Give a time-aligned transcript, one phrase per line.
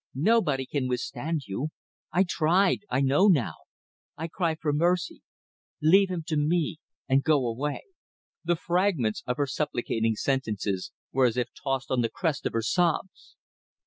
[0.15, 1.67] Nobody can withstand you....
[2.11, 2.79] I tried....
[2.89, 3.53] I know now....
[4.17, 5.21] I cry for mercy.
[5.79, 7.83] Leave him to me and go away."
[8.43, 12.63] The fragments of her supplicating sentences were as if tossed on the crest of her
[12.63, 13.35] sobs.